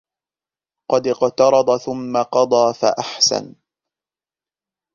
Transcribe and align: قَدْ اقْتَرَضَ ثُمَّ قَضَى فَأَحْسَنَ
قَدْ 0.91 1.07
اقْتَرَضَ 1.07 1.77
ثُمَّ 1.77 2.17
قَضَى 2.23 2.73
فَأَحْسَنَ 2.73 3.55